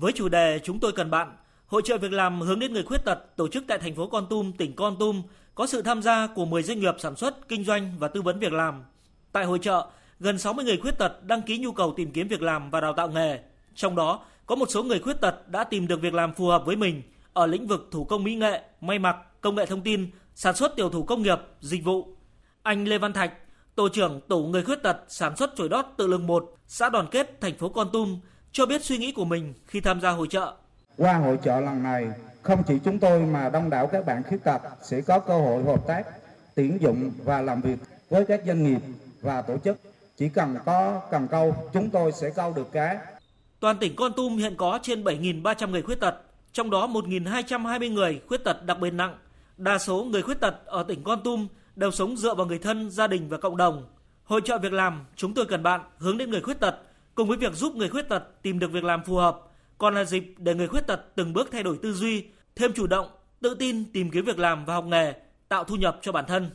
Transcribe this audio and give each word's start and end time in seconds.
Với 0.00 0.12
chủ 0.12 0.28
đề 0.28 0.60
Chúng 0.64 0.80
tôi 0.80 0.92
cần 0.92 1.10
bạn, 1.10 1.36
Hội 1.66 1.82
trợ 1.84 1.98
việc 1.98 2.12
làm 2.12 2.40
hướng 2.40 2.58
đến 2.58 2.72
người 2.72 2.82
khuyết 2.82 3.04
tật 3.04 3.18
tổ 3.36 3.48
chức 3.48 3.64
tại 3.68 3.78
thành 3.78 3.94
phố 3.94 4.06
Con 4.06 4.26
Tum, 4.30 4.52
tỉnh 4.52 4.76
Con 4.76 4.96
Tum 4.98 5.22
có 5.54 5.66
sự 5.66 5.82
tham 5.82 6.02
gia 6.02 6.26
của 6.26 6.44
10 6.44 6.62
doanh 6.62 6.80
nghiệp 6.80 6.94
sản 6.98 7.16
xuất, 7.16 7.48
kinh 7.48 7.64
doanh 7.64 7.92
và 7.98 8.08
tư 8.08 8.22
vấn 8.22 8.38
việc 8.38 8.52
làm. 8.52 8.84
Tại 9.32 9.44
hội 9.44 9.58
trợ, 9.58 9.86
gần 10.20 10.38
60 10.38 10.64
người 10.64 10.76
khuyết 10.76 10.98
tật 10.98 11.24
đăng 11.24 11.42
ký 11.42 11.58
nhu 11.58 11.72
cầu 11.72 11.94
tìm 11.96 12.10
kiếm 12.10 12.28
việc 12.28 12.42
làm 12.42 12.70
và 12.70 12.80
đào 12.80 12.92
tạo 12.92 13.08
nghề. 13.08 13.38
Trong 13.74 13.96
đó, 13.96 14.20
có 14.46 14.54
một 14.54 14.70
số 14.70 14.82
người 14.82 15.00
khuyết 15.00 15.20
tật 15.20 15.48
đã 15.48 15.64
tìm 15.64 15.86
được 15.86 16.00
việc 16.00 16.14
làm 16.14 16.34
phù 16.34 16.46
hợp 16.46 16.62
với 16.66 16.76
mình 16.76 17.02
ở 17.32 17.46
lĩnh 17.46 17.66
vực 17.66 17.88
thủ 17.90 18.04
công 18.04 18.24
mỹ 18.24 18.34
nghệ, 18.34 18.62
may 18.80 18.98
mặc, 18.98 19.16
công 19.40 19.54
nghệ 19.54 19.66
thông 19.66 19.80
tin, 19.80 20.10
sản 20.34 20.56
xuất 20.56 20.76
tiểu 20.76 20.90
thủ 20.90 21.02
công 21.02 21.22
nghiệp, 21.22 21.38
dịch 21.60 21.84
vụ. 21.84 22.16
Anh 22.62 22.88
Lê 22.88 22.98
Văn 22.98 23.12
Thạch, 23.12 23.32
tổ 23.74 23.88
trưởng 23.88 24.20
tổ 24.28 24.38
người 24.38 24.64
khuyết 24.64 24.82
tật 24.82 24.96
sản 25.08 25.36
xuất 25.36 25.56
chổi 25.56 25.68
đót 25.68 25.86
tự 25.96 26.06
lực 26.06 26.20
1, 26.20 26.56
xã 26.66 26.88
Đoàn 26.88 27.06
Kết, 27.10 27.40
thành 27.40 27.58
phố 27.58 27.68
Con 27.68 27.88
Tum 27.92 28.20
cho 28.52 28.66
biết 28.66 28.84
suy 28.84 28.98
nghĩ 28.98 29.12
của 29.12 29.24
mình 29.24 29.54
khi 29.66 29.80
tham 29.80 30.00
gia 30.00 30.10
hội 30.10 30.26
trợ. 30.30 30.54
Qua 30.96 31.12
hội 31.12 31.38
trợ 31.44 31.60
lần 31.60 31.82
này, 31.82 32.08
không 32.42 32.62
chỉ 32.68 32.74
chúng 32.84 32.98
tôi 32.98 33.20
mà 33.20 33.48
đông 33.48 33.70
đảo 33.70 33.86
các 33.86 34.06
bạn 34.06 34.22
khuyết 34.28 34.44
tật 34.44 34.62
sẽ 34.82 35.00
có 35.00 35.18
cơ 35.18 35.38
hội 35.38 35.62
hợp 35.64 35.86
tác, 35.86 36.06
tuyển 36.54 36.78
dụng 36.80 37.12
và 37.24 37.42
làm 37.42 37.60
việc 37.60 37.78
với 38.08 38.24
các 38.24 38.40
doanh 38.46 38.64
nghiệp 38.64 38.80
và 39.20 39.42
tổ 39.42 39.58
chức. 39.58 39.76
Chỉ 40.16 40.28
cần 40.28 40.56
có 40.66 41.00
cần 41.10 41.28
câu, 41.30 41.70
chúng 41.72 41.90
tôi 41.90 42.12
sẽ 42.12 42.30
câu 42.30 42.52
được 42.52 42.72
cá. 42.72 43.00
Toàn 43.60 43.78
tỉnh 43.78 43.96
Con 43.96 44.12
Tum 44.12 44.36
hiện 44.36 44.54
có 44.56 44.78
trên 44.82 45.04
7.300 45.04 45.70
người 45.70 45.82
khuyết 45.82 46.00
tật, 46.00 46.14
trong 46.52 46.70
đó 46.70 46.86
1.220 46.86 47.92
người 47.92 48.20
khuyết 48.28 48.44
tật 48.44 48.64
đặc 48.64 48.78
biệt 48.80 48.90
nặng. 48.90 49.18
Đa 49.56 49.78
số 49.78 50.04
người 50.04 50.22
khuyết 50.22 50.40
tật 50.40 50.54
ở 50.66 50.82
tỉnh 50.82 51.02
Con 51.04 51.22
Tum 51.24 51.48
đều 51.76 51.90
sống 51.90 52.16
dựa 52.16 52.34
vào 52.34 52.46
người 52.46 52.58
thân, 52.58 52.90
gia 52.90 53.06
đình 53.06 53.28
và 53.28 53.36
cộng 53.36 53.56
đồng. 53.56 53.86
Hội 54.24 54.40
trợ 54.44 54.58
việc 54.58 54.72
làm, 54.72 55.04
chúng 55.16 55.34
tôi 55.34 55.46
cần 55.46 55.62
bạn 55.62 55.80
hướng 55.98 56.18
đến 56.18 56.30
người 56.30 56.40
khuyết 56.40 56.60
tật, 56.60 56.74
cùng 57.18 57.28
với 57.28 57.36
việc 57.36 57.54
giúp 57.54 57.76
người 57.76 57.88
khuyết 57.88 58.08
tật 58.08 58.42
tìm 58.42 58.58
được 58.58 58.72
việc 58.72 58.84
làm 58.84 59.04
phù 59.04 59.16
hợp, 59.16 59.40
còn 59.78 59.94
là 59.94 60.04
dịp 60.04 60.34
để 60.38 60.54
người 60.54 60.68
khuyết 60.68 60.86
tật 60.86 61.00
từng 61.14 61.32
bước 61.32 61.48
thay 61.52 61.62
đổi 61.62 61.78
tư 61.82 61.92
duy, 61.92 62.24
thêm 62.56 62.72
chủ 62.72 62.86
động, 62.86 63.08
tự 63.40 63.54
tin 63.54 63.84
tìm 63.92 64.10
kiếm 64.10 64.24
việc 64.24 64.38
làm 64.38 64.64
và 64.64 64.74
học 64.74 64.84
nghề, 64.84 65.14
tạo 65.48 65.64
thu 65.64 65.76
nhập 65.76 65.98
cho 66.02 66.12
bản 66.12 66.24
thân. 66.28 66.50